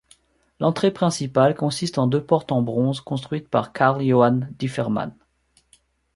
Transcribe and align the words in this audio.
L'entrée 0.59 0.89
principale 0.89 1.53
consiste 1.53 1.99
en 1.99 2.07
deux 2.07 2.23
portes 2.23 2.51
en 2.51 2.63
bronze 2.63 3.01
construites 3.01 3.47
par 3.47 3.71
Carl 3.71 4.03
Johan 4.03 4.47
Dyfverman. 4.57 5.13